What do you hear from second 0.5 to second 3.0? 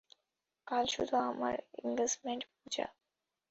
কাল শুধু আমার এনগেজমেন্ট, পূজা।